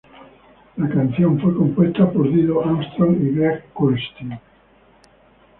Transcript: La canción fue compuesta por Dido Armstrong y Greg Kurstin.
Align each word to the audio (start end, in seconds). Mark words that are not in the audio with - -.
La 0.77 0.89
canción 0.89 1.39
fue 1.39 1.55
compuesta 1.55 2.09
por 2.11 2.27
Dido 2.27 2.65
Armstrong 2.65 3.19
y 3.21 3.35
Greg 3.35 3.65
Kurstin. 3.71 4.39